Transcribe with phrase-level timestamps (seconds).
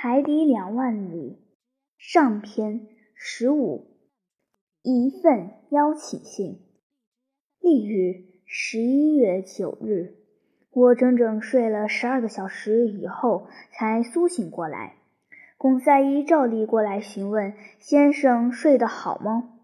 [0.00, 1.40] 海底两万里
[1.98, 3.96] 上篇十五，
[4.84, 6.60] 一份邀请信。
[7.58, 10.14] 翌日十一月九日，
[10.70, 14.94] 我整整睡了十二个小时以后才苏醒过来。
[15.56, 19.58] 龚赛伊照例过来询问先生睡得好吗？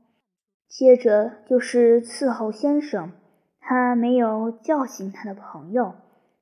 [0.67, 3.13] 接着就是伺候先生，
[3.61, 5.95] 他没有叫醒他的朋友。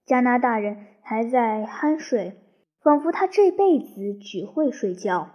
[0.06, 2.38] 加拿大人还在酣睡。
[2.82, 5.30] 仿佛他这辈子只会睡觉。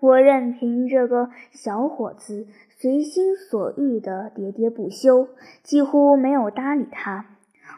[0.00, 5.28] 我任凭这个小伙子随心所欲的喋喋不休，
[5.62, 7.26] 几乎没有搭理他。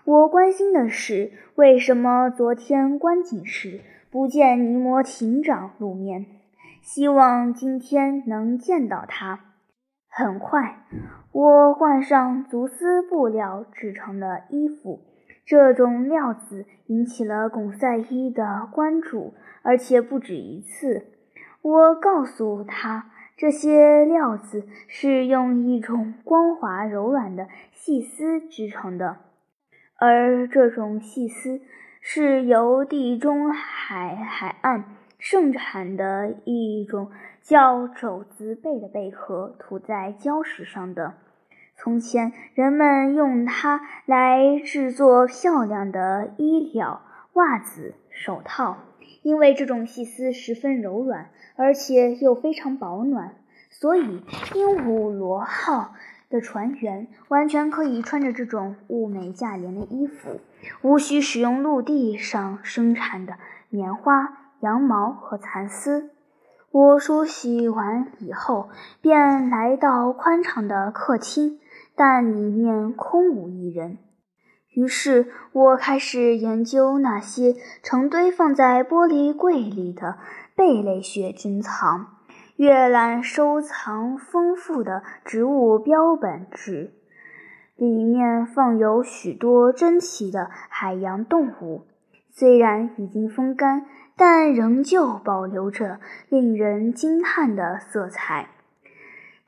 [0.05, 3.80] 我关心的是，为什么昨天观景时
[4.11, 6.27] 不见尼摩艇长露面？
[6.83, 9.41] 希望今天能见到他。
[10.09, 10.85] 很快，
[11.33, 15.01] 我换上足丝布料制成的衣服。
[15.47, 21.07] 这种料子引起了巩赛伊的关注，而且不止一次。
[21.63, 29.19] 我告诉他，这些料子是用一种光滑柔软的细丝织成的，
[30.01, 31.60] 而这种细丝
[32.01, 34.85] 是由地中海海岸
[35.19, 41.15] 盛产的一种叫肘子贝的贝壳涂在礁石上的。
[41.79, 47.02] 从前，人们用它来制作漂亮的衣料、
[47.35, 48.79] 袜子、手套。
[49.23, 53.35] 因为这种细丝十分柔软，而且又非常保暖，
[53.71, 54.23] 所以
[54.54, 55.95] 鹦鹉螺号
[56.30, 60.41] 的船员完全可以穿着这种物美价廉的衣服，
[60.82, 63.35] 无需使用陆地上生产的
[63.69, 66.10] 棉花、羊毛和蚕丝。
[66.71, 68.69] 我梳洗完以后，
[69.00, 71.59] 便来到宽敞的客厅。
[71.97, 73.97] 但里面空无一人，
[74.75, 80.19] 于是我开始研究那些成堆放在玻璃柜里的
[80.55, 82.09] 贝类学珍藏，
[82.56, 86.93] 阅览收藏丰富的植物标本志，
[87.76, 91.87] 里面放有许多珍奇的海洋动物，
[92.31, 98.50] 虽然已经风干，但仍旧保留着令人惊叹的色彩。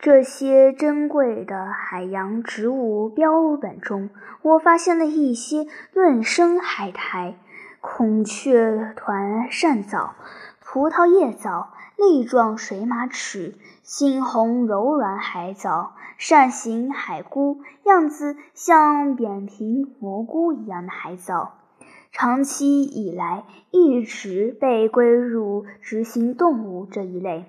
[0.01, 4.11] 这些珍贵的海洋植物标本中，
[4.43, 7.35] 我发现了一些论生海苔、
[7.81, 10.15] 孔雀团扇藻、
[10.61, 21.55] 葡萄叶藻、粒状水马齿、猩红柔软海藻、扇形海菇，样子像扁平蘑菇一样的海藻，
[22.13, 23.43] 长期以来
[23.73, 27.47] 一直被归入直行动物这一类。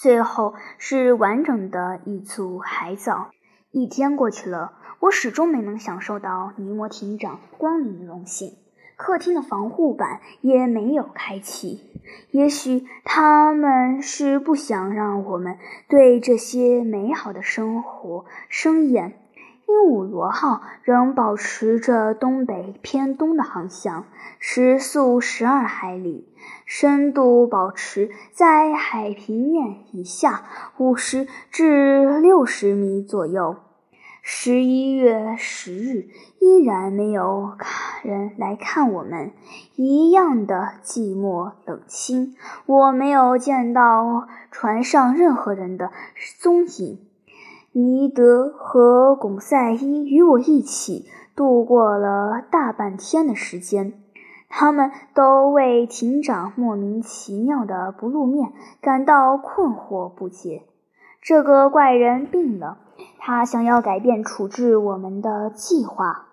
[0.00, 3.32] 最后是完整的一簇海藻。
[3.72, 8.52] 一天过去了，我始终没能享受到尼摩艇长光临的荣幸。
[8.96, 11.80] 客厅的防护板也没有开启。
[12.30, 19.14] 也许他们是不想让我们对这些美好的生活生厌。
[19.68, 24.06] 鹦鹉螺号仍保持着东北偏东的航向，
[24.38, 26.26] 时速十二海里，
[26.64, 30.44] 深度保持在海平面以下
[30.78, 33.56] 五十至六十米左右。
[34.22, 36.08] 十一月十日，
[36.38, 37.52] 依然没有
[38.02, 39.32] 人来看我们，
[39.76, 42.34] 一样的寂寞冷清。
[42.64, 45.92] 我没有见到船上任何人的
[46.38, 47.07] 踪影。
[47.72, 51.06] 尼德和巩赛伊与我一起
[51.36, 53.92] 度过了大半天的时间，
[54.48, 60.62] 他们都为艇长莫名其妙的不露面感到困惑不解。
[61.20, 62.78] 这个怪人病了，
[63.18, 66.26] 他想要改变处置我们的计划。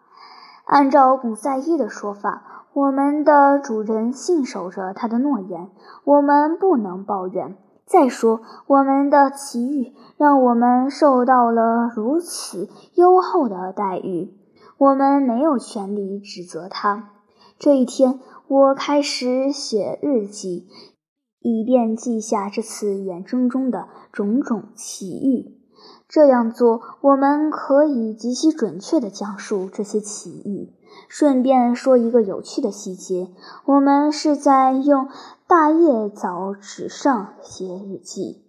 [0.64, 5.70] 按照巩赛伊的说法，我们的主人信守着他的诺言，
[6.06, 7.58] 我们不能抱怨。
[7.86, 14.34] 再说，我们的奇遇让我们受到了如此优厚的待遇，
[14.80, 17.12] 我们没有权利指责他。
[17.60, 20.68] 这一天，我开始写日记，
[21.40, 25.62] 以便记下这次远征中的种种奇遇。
[26.08, 30.74] 这样做，我们可以极其准确地讲述这些奇遇。
[31.08, 33.30] 顺便说一个有趣的细节：
[33.66, 35.08] 我们是在用
[35.48, 38.44] 大叶藻纸上写日记。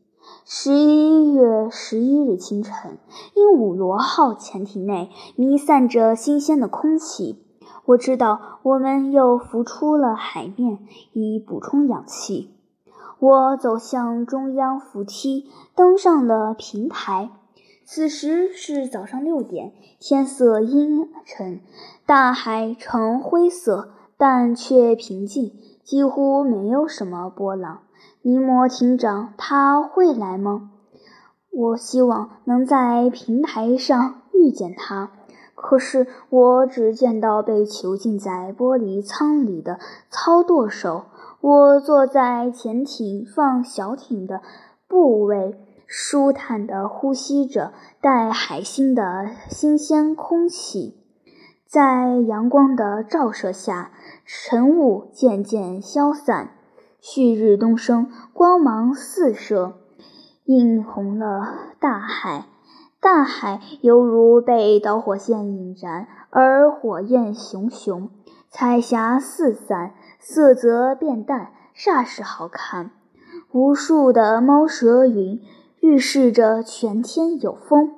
[0.45, 2.99] 十一月十一日清晨，
[3.35, 7.45] 鹦鹉螺号潜艇内弥散着新鲜的空气。
[7.85, 10.81] 我知道我们又浮出了海面，
[11.13, 12.55] 以补充氧气。
[13.19, 17.31] 我走向中央扶梯，登上了平台。
[17.89, 21.61] 此时是早上六点，天色阴沉，
[22.05, 25.53] 大海呈灰色，但却平静，
[25.85, 27.83] 几乎没有什么波浪。
[28.23, 30.73] 尼摩艇长，他会来吗？
[31.53, 35.13] 我希望能在平台上遇见他。
[35.55, 39.79] 可是我只见到被囚禁在玻璃舱里的
[40.11, 41.05] 操舵手。
[41.41, 44.41] 我坐在潜艇放小艇的
[44.89, 45.55] 部位，
[45.87, 50.97] 舒坦地呼吸着带海星的新鲜空气。
[51.67, 53.91] 在阳光的照射下，
[54.25, 56.51] 晨雾渐渐消散，
[57.01, 59.79] 旭日东升，光芒四射，
[60.45, 62.47] 映红了大海。
[63.01, 68.11] 大海犹如被导火线引燃，而火焰熊熊，
[68.49, 72.91] 彩霞四散，色泽变淡，煞是好看。
[73.53, 75.41] 无数的猫蛇云
[75.81, 77.95] 预示着全天有风。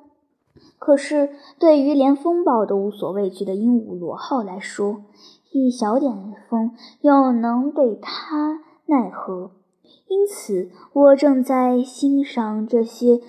[0.77, 5.03] 可是，对于连风暴都无所畏惧的鹦鹉螺号来说，
[5.51, 6.71] 一小点风
[7.01, 9.51] 又能对它奈何？
[10.07, 13.21] 因此，我正在欣赏这些。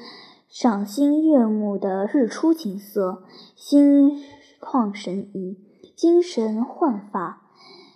[0.48, 3.22] 赏心悦目的日出景色，
[3.54, 4.20] 心
[4.60, 5.56] 旷神怡，
[5.94, 7.42] 精神焕发。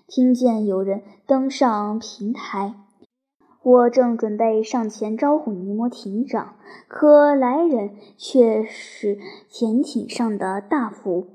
[0.07, 2.75] 听见有人登上平台，
[3.65, 6.57] 我正准备上前招呼尼摩艇长，
[6.87, 9.19] 可来人却是
[9.49, 11.29] 潜艇上的大副。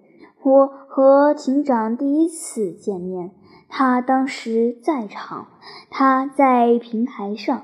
[0.44, 3.32] 我和艇长第一次见面，
[3.68, 5.48] 他当时在场，
[5.90, 7.64] 他在平台上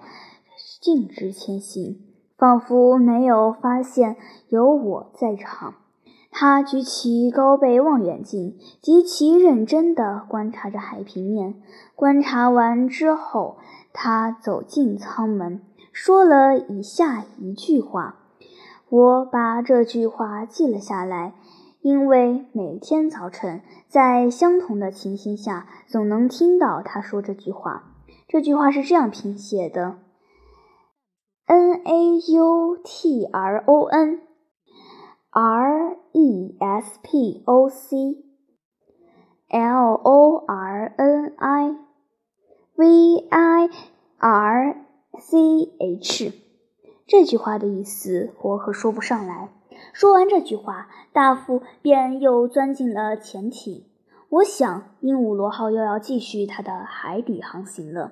[0.82, 2.02] 径直前行。
[2.36, 4.18] 仿佛没有发现
[4.50, 5.76] 有我在场，
[6.30, 11.62] 他举起高倍望远镜，极其认真地观察着海平面。
[11.96, 13.56] 观察完之后，
[13.98, 15.62] 他走进舱门，
[15.94, 18.18] 说了以下一句话。
[18.90, 21.34] 我把这句话记了下来，
[21.82, 27.94] 因为每天早晨在相同的情形下，总能听到他说这句话。
[28.28, 29.98] 这句话是这样拼写的。
[31.46, 34.20] N A U T R O N
[35.30, 38.24] R E S P O C
[39.50, 41.85] L O R N I
[42.78, 43.70] V I
[44.18, 44.76] R
[45.18, 46.34] C H，
[47.08, 49.50] 这句话的意思我可说不上来。
[49.94, 53.86] 说完这句话，大副便又钻进了潜艇。
[54.28, 58.12] 我想，鹦鹉螺号又要继续它的海底航行了。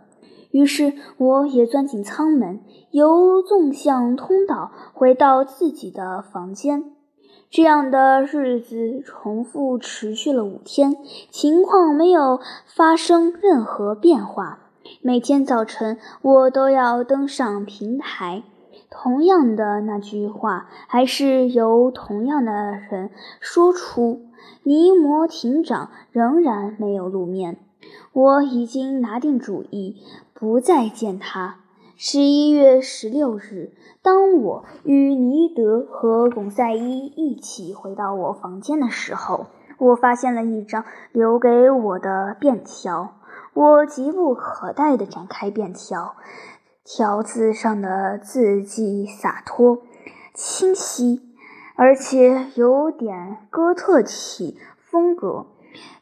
[0.52, 2.62] 于是我也钻进舱门，
[2.92, 6.93] 由纵向通道回到自己的房间。
[7.54, 10.98] 这样的日子重复持续了五天，
[11.30, 14.58] 情况没有发生任何变化。
[15.04, 18.42] 每天早晨，我都要登上平台，
[18.90, 24.22] 同样的那句话还是由同样的人说出。
[24.64, 27.60] 尼摩艇长仍然没有露面。
[28.14, 29.98] 我已经拿定主意。
[30.34, 31.63] 不再见他。
[32.06, 33.72] 十一月十六日，
[34.02, 39.46] 当我与尼德和巩赛伊一起回到我房间的时候，
[39.78, 40.84] 我发现了一张
[41.14, 43.16] 留给我的便条。
[43.54, 46.18] 我急不可待地展开便条，
[46.84, 49.84] 条子上的字迹洒脱、
[50.34, 51.22] 清晰，
[51.78, 55.46] 而且有点哥特体风格，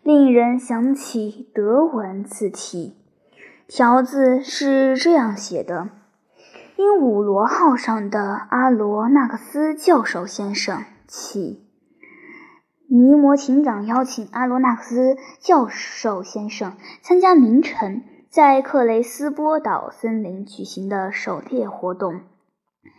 [0.01, 2.95] 令人想起德文字体。
[3.73, 5.87] 条子是这样写的
[6.75, 11.66] ：“鹦鹉螺号上的阿罗纳克斯教授先生，起。
[12.90, 22.23] 尼摩艇长邀请阿罗纳克斯教授先生参加明晨在克雷斯波岛森林举行的狩猎活动。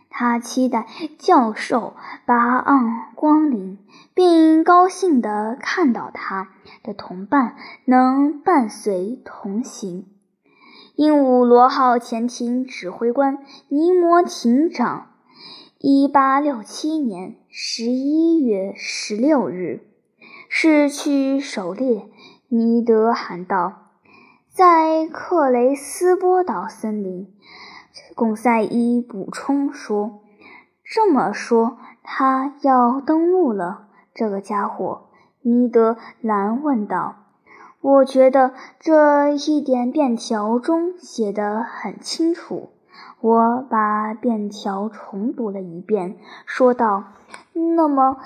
[0.09, 0.87] 他期待
[1.19, 1.93] 教授
[2.25, 3.79] 巴昂光临，
[4.15, 6.49] 并高兴地看到他
[6.83, 10.07] 的同伴能伴随同行。”
[10.95, 15.07] 鹦鹉螺号潜艇指挥官尼摩艇长，
[15.79, 19.87] 一八六七年十一月十六日，
[20.51, 22.11] 是去狩猎。
[22.49, 23.93] 尼德喊道
[24.53, 27.33] ：“在克雷斯波岛森林。”
[28.15, 30.21] 贡赛伊补充说
[30.85, 35.09] ：“这么说，他要登陆了？”这个家伙，
[35.41, 37.22] 尼德兰问道。
[37.83, 42.71] 我觉得这一点便条中写得很清楚。
[43.21, 47.05] 我把便条重读了一遍，说道
[47.77, 48.19] ：“那么，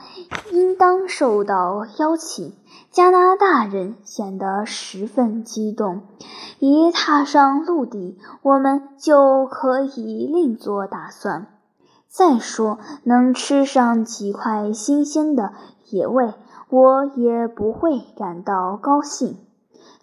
[0.53, 2.53] 应当受到邀请。”
[2.91, 6.03] 加拿大人显得十分激动。
[6.59, 11.47] 一踏上陆地，我们就可以另做打算。
[12.09, 15.53] 再说，能吃上几块新鲜的
[15.91, 16.33] 野味，
[16.71, 19.37] 我也不会感到高兴。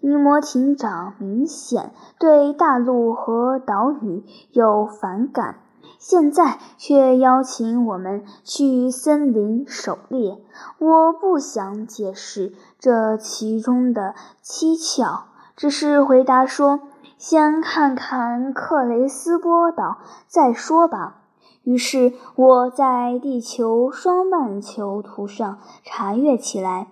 [0.05, 5.60] 尼摩艇长明显对大陆和岛屿有反感，
[5.98, 10.43] 现在却邀请我们去森林狩猎。
[10.77, 16.81] 我不想解释这其中的蹊跷，只是回答说
[17.17, 21.22] ：“先看看克雷斯波岛再说吧。”
[21.63, 26.88] 于是我在地球双半球图上查阅起来，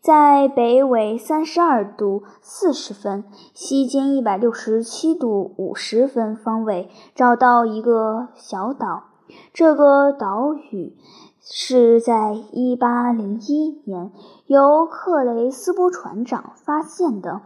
[0.00, 9.04] 在北纬三十二度四十分、西经一百六十七度五十分方位找到一个小岛。
[9.52, 10.96] 这个岛屿
[11.40, 14.12] 是在一八零一年
[14.46, 17.42] 由克雷斯波船长发现的，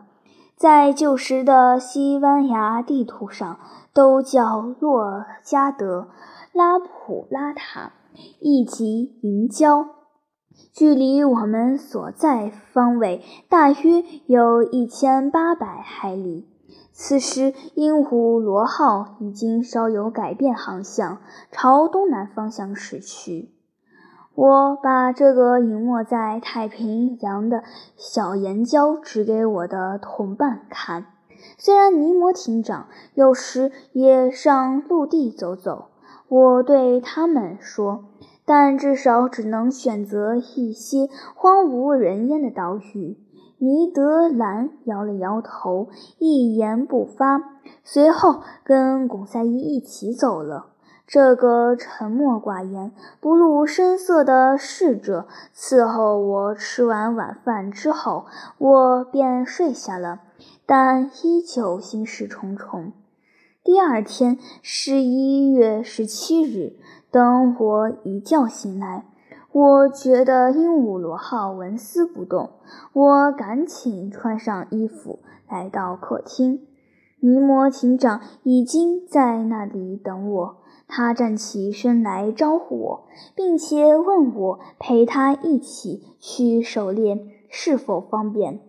[0.57, 3.59] 在旧时的西班牙地图上
[3.93, 6.09] 都叫洛加德。
[6.53, 7.93] 拉普拉塔，
[8.41, 9.87] 以及银礁，
[10.73, 16.47] 距离我们所在方位大约有一千八百海里。
[16.93, 21.19] 此时，鹦鹉螺号已经稍有改变航向，
[21.50, 23.50] 朝东南方向驶去。
[24.35, 27.62] 我把这个隐没在太平洋的
[27.97, 31.07] 小岩礁指给我的同伴看。
[31.59, 35.87] 虽然尼摩艇长有时也上陆地走走。
[36.29, 38.05] 我对他们说
[38.45, 43.19] ：“但至少只能选择一些荒无人烟的岛屿。”
[43.63, 47.43] 尼德兰摇了摇头，一言不发，
[47.85, 50.69] 随后跟巩赛伊一起走了。
[51.07, 58.25] 这个沉默寡言、不露声色的侍者伺候我吃完晚饭之后，
[58.57, 60.21] 我便睡下了，
[60.65, 62.93] 但依旧心事重重。
[63.63, 66.79] 第二天，十一月十七日，
[67.11, 69.05] 等我一觉醒来，
[69.50, 72.50] 我觉得鹦鹉螺号纹丝不动。
[72.93, 76.61] 我赶紧穿上衣服，来到客厅。
[77.19, 80.57] 尼摩艇长已经在那里等我。
[80.87, 88.61] 他站起身来招呼我，并且问我陪他一起去狩猎是否方便。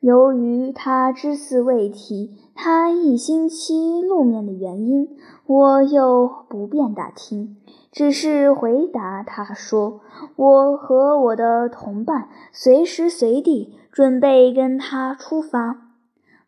[0.00, 5.16] 由于他只字未提他一星期露面的原因，
[5.46, 7.56] 我又不便打听，
[7.90, 10.00] 只是回答他说
[10.36, 15.76] ：“我和我的同伴随时随地准备跟他出发。”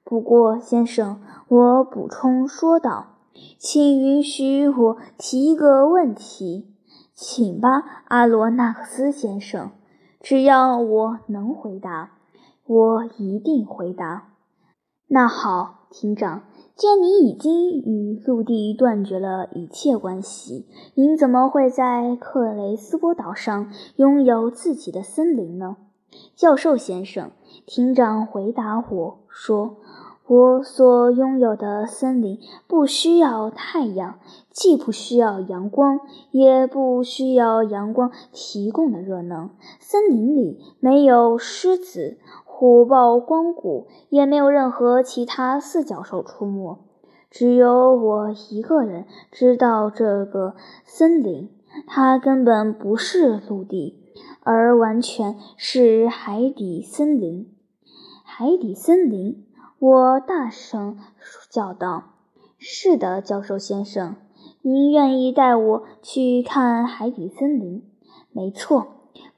[0.05, 3.17] 不过，先生，我补充说道
[3.59, 6.75] ：“请允许我提一个问题，
[7.15, 9.71] 请吧，阿罗纳克斯先生，
[10.21, 12.13] 只要我能回答。”
[12.67, 14.29] 我一定回答。
[15.09, 16.43] 那好，厅长，
[16.77, 25.77] 既然你已经与陆地断绝了一切关系，您怎么会在克雷斯波岛上拥有自己的森林呢？
[26.35, 27.31] 教授先生，
[27.67, 29.77] 厅长回答我说。
[30.27, 34.21] 我所拥有的森林不需要太阳，
[34.53, 35.99] 既不需要阳光，
[36.31, 39.51] 也不需要阳光提供的热能。
[39.81, 42.17] 森林里没有狮子、
[42.61, 46.77] 虎豹、光谷，也没有任何其他四脚兽出没。
[47.31, 51.49] 只有我一个人知道这个森林，
[51.87, 53.99] 它根本不是陆地，
[54.43, 57.51] 而完全是海底森林。
[58.25, 59.47] 海底森林。
[59.79, 60.99] 我大声
[61.49, 62.11] 叫道
[62.61, 64.17] ：“是的，教授先生，
[64.61, 67.83] 您愿意带我去看海底森林？
[68.33, 68.87] 没错，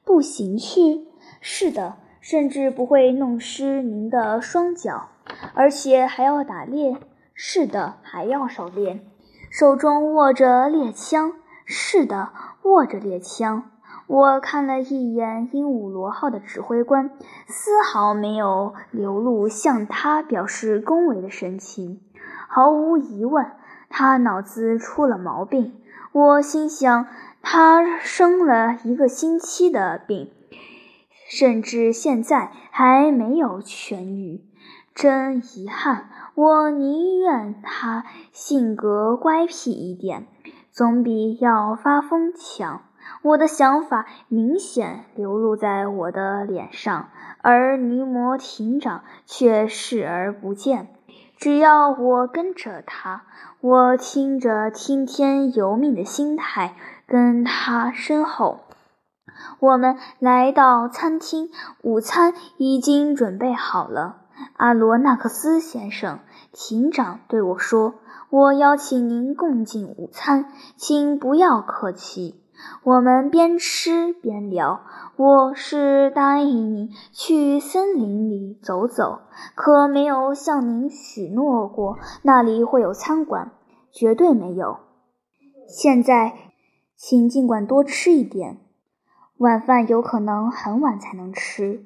[0.03, 1.07] 步行去。
[1.41, 5.11] 是的，甚至不会弄湿您的双脚，
[5.53, 6.97] 而且还要打猎。
[7.35, 9.05] 是的，还要狩猎，
[9.51, 11.35] 手中握着猎枪。
[11.67, 12.31] 是的，
[12.63, 13.65] 握着猎枪。”
[14.09, 17.11] 我看了一眼鹦鹉螺号的指挥官，
[17.47, 22.01] 丝毫没有流露向他表示恭维的神情。
[22.47, 23.47] 毫无疑问，
[23.89, 25.75] 他脑子出了毛病。
[26.13, 27.07] 我心想，
[27.41, 30.31] 他生了一个星期的病，
[31.29, 34.45] 甚至现在还没有痊愈。
[34.95, 40.27] 真遗憾，我宁愿他性格乖僻一点，
[40.71, 42.83] 总比要发疯强。
[43.23, 47.09] 我的想法明显流露在我的脸上，
[47.41, 50.89] 而尼摩艇长却视而不见。
[51.37, 53.25] 只要我跟着他，
[53.61, 56.77] 我听着听天由命的心态
[57.07, 58.61] 跟他身后。
[59.63, 61.49] 我们来到餐厅，
[61.83, 64.23] 午餐已经准备好了。
[64.57, 66.19] 阿罗纳克斯先生，
[66.51, 67.95] 艇长对我说
[68.29, 72.43] ：“我邀请您共进午餐，请不要客气。”
[72.83, 74.81] 我们边吃边聊，
[75.15, 79.21] 我是答应你去森林里走走，
[79.55, 83.53] 可没有向您许诺过那里会有餐馆，
[83.93, 84.81] 绝对没有。
[85.69, 86.33] 现在，
[86.97, 88.59] 请尽管多吃一点，
[89.43, 91.85] 晚饭有可能很晚才能吃。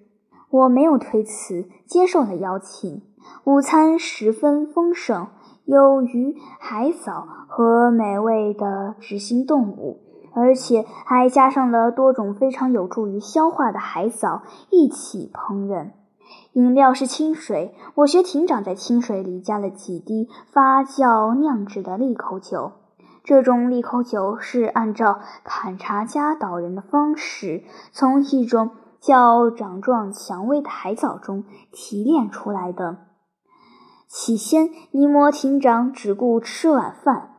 [0.51, 3.01] 我没有推辞，接受了邀请。
[3.45, 5.29] 午餐十分丰盛，
[5.65, 10.03] 有鱼、海藻和美味的执行动物。
[10.35, 15.93] 而且还加上了多种非常有助于消化的海藻一起烹饪。
[16.53, 22.73] 饮料是清水，我学艇长在清水里加了几滴发酵酿制的利口酒。
[23.27, 31.43] 这种利口酒是按照坎察加岛人的方式，从一种叫长状蔷薇的海藻中
[31.73, 32.99] 提炼出来的。
[34.07, 37.39] 起先，尼摩艇长只顾吃晚饭，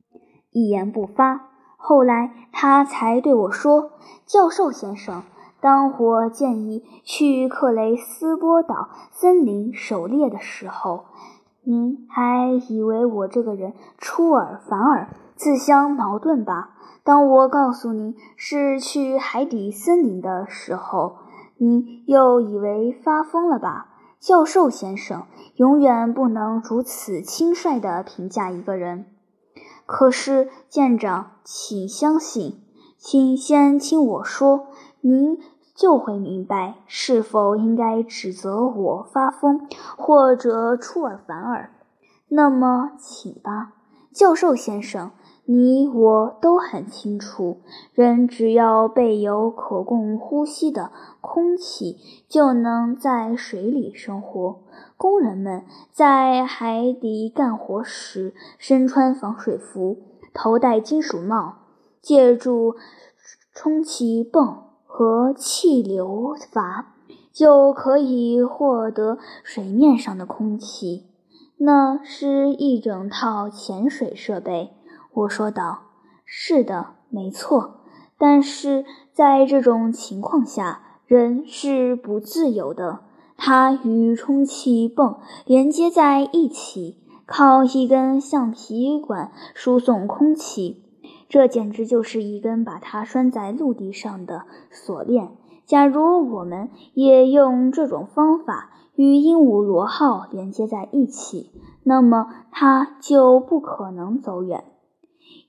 [0.52, 1.48] 一言不发。
[1.78, 3.92] 后来他才对我说
[4.28, 5.24] ：“教授先生，
[5.62, 11.06] 当我建议去克雷斯波岛森林狩猎的时候，
[11.70, 16.70] 您还以为我这个人出尔反尔、自相矛盾吧？
[17.04, 21.18] 当我告诉您是去海底森林的时候，
[21.58, 23.88] 您又以为发疯了吧？
[24.18, 25.24] 教授先生，
[25.56, 29.08] 永远不能如此轻率地评价一个人。”
[29.86, 32.62] 可是，舰长，请相信，
[32.98, 34.68] 请先听我说，
[35.02, 35.38] 您
[35.78, 41.70] 就会明白是否应该指责我发疯，或者出尔反尔。
[42.30, 43.74] 那么，请吧，
[44.12, 45.12] 教授先生。
[45.50, 47.62] 你我都很清楚，
[47.94, 50.92] 人只要备有可供呼吸的
[51.22, 51.96] 空气，
[52.28, 54.60] 就能在水里生活。
[54.98, 60.00] 工人们在海底干活时，身穿防水服，
[60.34, 61.60] 头戴金属帽，
[62.02, 62.76] 借助
[63.54, 64.66] 充气泵
[64.98, 66.96] 和气流阀，
[67.32, 71.06] 就可以获得水面上的空气。
[71.58, 74.72] 那是一整套潜水设备。
[75.14, 75.84] 我说道
[76.26, 77.82] ：“是的，没错。
[78.18, 83.02] 但是在这种情况下，人是不自由的。
[83.38, 90.87] 它与充气泵连接在一起，靠一根橡皮管输送空气。
[91.30, 95.32] 这简直就是一根把它拴在陆地上的锁链。
[95.66, 101.52] 假如我们也用这种方法与鹦鹉螺号连接在一起，
[101.84, 104.64] 那么它就不可能走远。”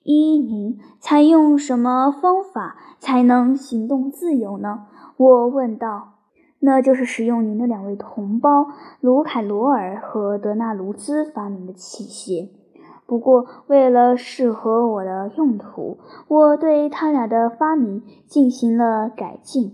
[0.02, 4.86] 依您采用什么方法才能行动自由呢？
[5.16, 6.14] 我问道。
[6.60, 8.66] 那就是使用您的两位同胞
[9.00, 12.48] 卢凯罗尔和德纳卢兹发明的器械。
[13.08, 15.96] 不过，为了适合我的用途，
[16.28, 19.72] 我对他俩的发明进行了改进。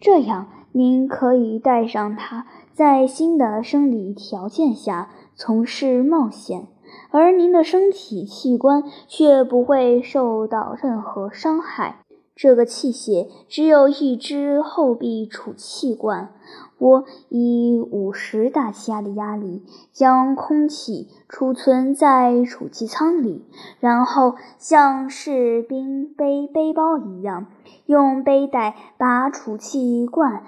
[0.00, 6.66] 这样，您可以带上它，在新的生理条件下从事冒险。
[7.12, 12.00] 而您的身体器官却不会受到任何伤害。
[12.34, 16.34] 这个器械只有一只后壁储气罐。
[16.82, 23.44] 我以五十大气压的压力将空气储存在储气舱里，
[23.78, 27.46] 然后像士兵背背包一样，
[27.86, 30.42] 用背带把储气罐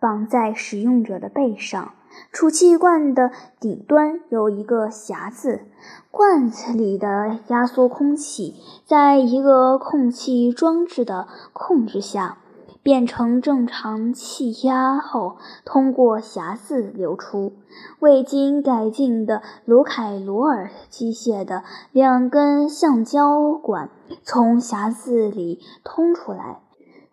[0.00, 1.92] 绑在使用者的背上。
[2.32, 5.66] 储气罐的顶端有一个匣子，
[6.10, 8.54] 罐子里的压缩空气
[8.86, 12.38] 在一个空气装置的控制下
[12.84, 17.54] 变成正常气压后，通过匣子流出。
[17.98, 23.88] 未经改进的卢凯罗尔机械的两根橡胶管
[24.22, 26.60] 从匣子里通出来。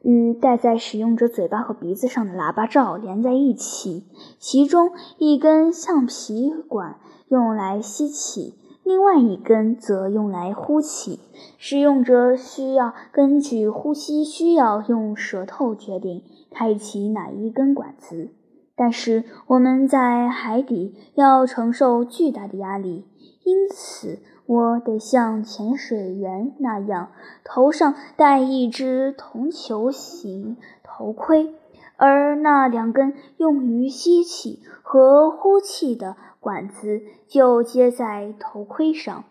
[0.02, 4.04] 与戴在使用者嘴巴和鼻子上的喇叭罩连在一起，
[4.40, 6.98] 其中一根橡皮管
[7.30, 11.20] 用来吸气，另外一根则用来呼气。
[11.58, 18.30] 使用者需要根据呼吸需要用舌头决定开启哪一根管子。
[18.76, 23.06] 但是我们在海底要承受巨大的压力，
[23.44, 24.20] 因此。
[24.48, 31.56] 我得像潜水员那样，头上戴一只铜球形头盔，
[31.96, 39.26] 而那两根用于吸气和呼气的管子就接在头盔上，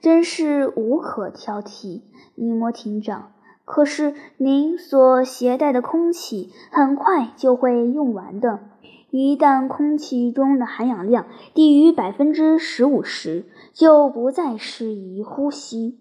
[0.00, 2.00] 真是无可挑剔，
[2.36, 3.32] 尼摩艇长。
[3.66, 8.60] 可是您所携带的空气很快就会用完的。
[9.10, 16.00] 一旦空气中的含氧量低于百分之十五时，就不再适宜呼吸，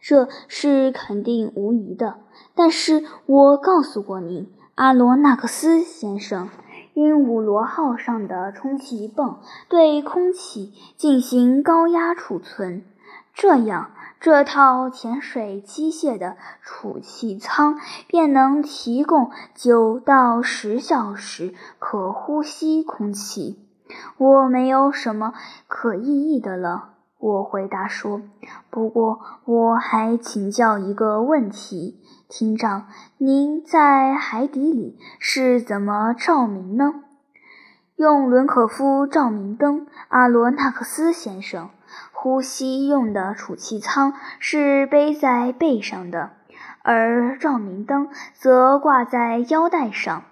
[0.00, 2.20] 这是肯定无疑的。
[2.54, 6.48] 但是我告诉过您，阿罗纳克斯先生，
[6.98, 12.82] 鹦鹉螺号上的充气泵对空气进行高压储存，
[13.32, 23.64] 这样这套潜水机械的储气舱便能提供九到十小时可呼吸空气。
[24.16, 25.34] 我没有什么
[25.68, 26.94] 可异议的了。
[27.20, 28.22] 我回答说
[28.70, 32.86] ：“不过，我还请教一个问题，厅长，
[33.16, 37.02] 您在海底里是怎么照明呢？”
[37.96, 41.70] 用伦可夫照明灯，阿罗纳克斯先生。
[42.12, 46.32] 呼吸用的储气舱是背在背上的，
[46.82, 50.24] 而照明灯则挂在腰带上。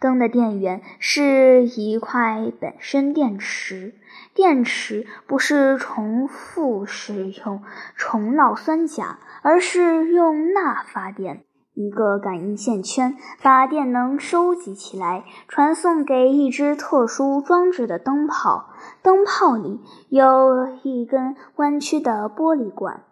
[0.00, 3.94] 灯的电源是一块本身电池，
[4.34, 7.62] 电池不是重复使用
[7.94, 11.44] 重酪酸钾，而是用钠发电。
[11.74, 18.70] 一个感应线圈把电能收集起来，传送给一只特殊装置的灯泡。
[19.02, 23.04] 灯泡里有一根弯曲的玻璃管，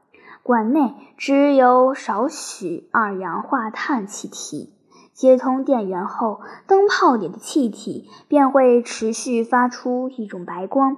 [0.43, 4.78] 管内只有少许二氧化碳气体。
[5.19, 10.97] 接通电源后，灯泡里的气体便会持续发出一种白光。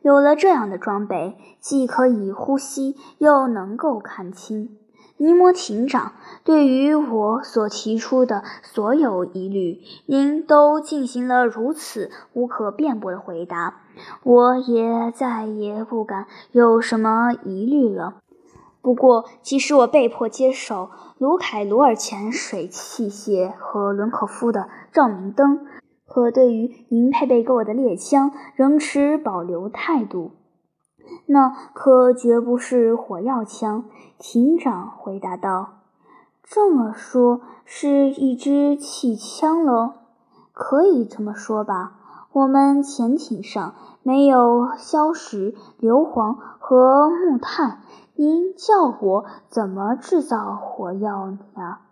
[0.00, 4.70] 有了这样的装备，既可以呼吸，又能够看清。
[5.18, 6.12] 尼摩艇长，
[6.44, 13.82] 对于我所提出的所有疑虑，您都进行了如此无可辩驳的回答，
[14.22, 18.14] 我也再也不敢有什么疑虑了。
[18.88, 25.66] 不过，即使我被迫接手卢凯罗尔潜水器械和伦可夫的照明灯，
[26.06, 30.30] 可对于您配备给我的猎枪仍持保留态度。
[31.26, 33.84] 那可绝不是火药枪，
[34.18, 35.80] 艇长回答道。
[36.42, 39.92] 这么说，是一支气枪喽？
[40.54, 41.96] 可以这么说吧。
[42.32, 47.80] 我们潜艇上没有硝石、硫磺和木炭。
[48.20, 51.82] 您叫我怎么制造火药呀？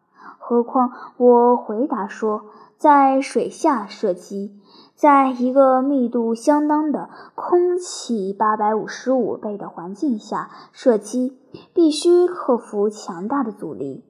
[0.40, 4.60] 何况我回答说，在水下射击，
[4.96, 11.38] 在一个密度相当的空气八百五十五倍的环境下射击，
[11.72, 14.04] 必须克服强大的阻力。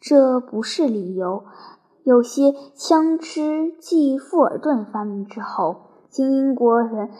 [0.00, 1.44] 这不是理由。
[2.02, 7.10] 有些枪支继富尔顿发明之后，经英国人。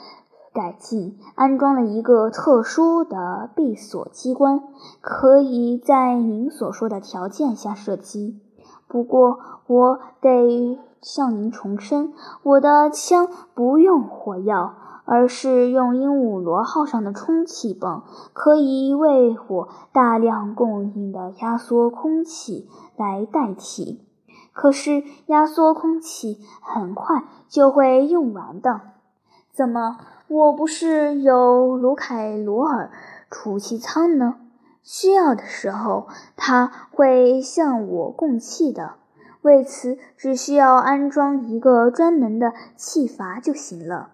[0.58, 4.60] 改进安装了一个特殊的闭锁机关，
[5.00, 8.40] 可以在您所说的条件下射击。
[8.88, 24.04] 不过，我得向您重申，我的枪不用火药，而是用鹦鹉螺号上的充气泵，可以为我大量供应的压缩空气来代替。
[24.52, 28.80] 可是，压缩空气很快就会用完的。
[29.52, 29.98] 怎么？
[30.30, 32.90] 我不是有卢凯罗尔
[33.30, 34.34] 储气舱呢？
[34.82, 38.96] 需要的时候，他会向我供气的。
[39.40, 44.10] 为此，只需要安装一个专门的气阀就行了。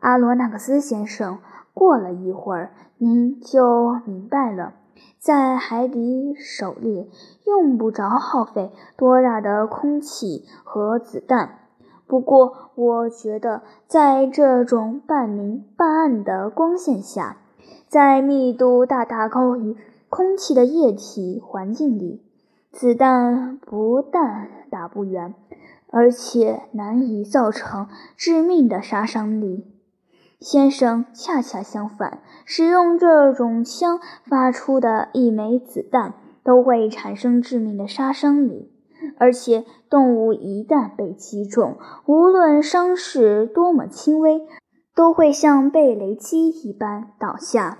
[0.00, 1.38] 阿罗纳克斯先生，
[1.72, 4.72] 过了一会儿，您就明白了。
[5.20, 7.08] 在海底狩猎，
[7.46, 11.63] 用不着耗费多大的空气和子弹。
[12.06, 17.38] 不过，我觉得在这种半明半暗的光线下，
[17.88, 19.76] 在密度大大高于
[20.08, 22.22] 空气的液体环境里，
[22.70, 25.34] 子弹不但打不远，
[25.90, 29.66] 而且难以造成致命的杀伤力。
[30.40, 36.12] 先生，恰恰相反，使用这种枪发出的一枚子弹
[36.42, 38.70] 都会产生致命的杀伤力。
[39.18, 44.46] 而且，动物一旦被击中，无论伤势多么轻微，
[44.94, 47.78] 都会像被雷击一般倒下。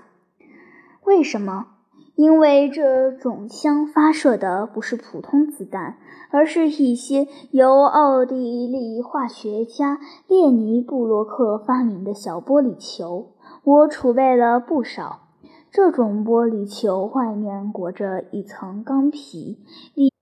[1.03, 1.67] 为什么？
[2.15, 5.97] 因为这种枪发射的不是普通子弹，
[6.31, 13.33] 而是一些由奥地利化学家列尼布洛克发明的小玻璃球。
[13.65, 15.23] 我储备了不少。
[15.69, 19.59] 这种玻璃球外面裹着一层钢皮，
[19.93, 20.14] 里。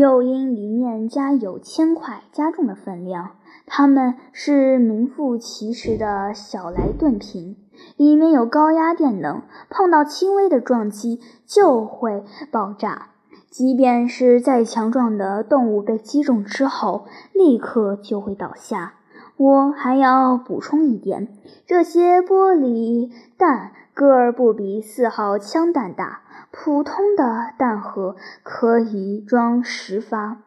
[0.00, 3.32] 又因里面加有铅块加重了分量，
[3.66, 7.56] 它们是名副其实的小莱顿瓶，
[7.98, 13.08] 里面有高压电能，碰到轻微的撞击就会爆炸。
[13.50, 18.94] 即便是再强壮的动物被击中之后，立刻就会倒下。
[19.36, 21.28] 我还要补充一点，
[21.66, 26.22] 这些玻璃弹个儿不比四号枪弹大。
[26.50, 30.38] 普通的弹盒可以装十发，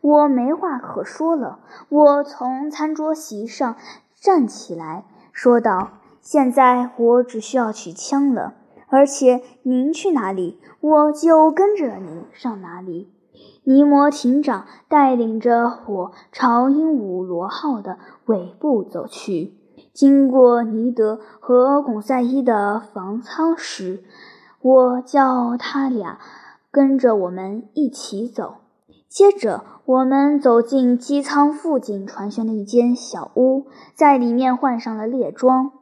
[0.00, 1.60] 我没话可说了。
[1.88, 3.76] 我从餐桌席上
[4.20, 8.54] 站起来，说道：“现在我只需要取枪了，
[8.88, 13.14] 而且您去哪里，我就跟着您上哪里。”
[13.62, 19.54] 尼摩艇长带领着我朝鹦鹉螺号的尾部走去。
[19.92, 24.04] 经过尼德和巩赛伊的房舱时，
[24.60, 26.18] 我叫他俩
[26.70, 28.56] 跟着我们一起走。
[29.08, 35.72] 接着，我们走进机舱附近船舷的一间小屋，在里面换上了猎装。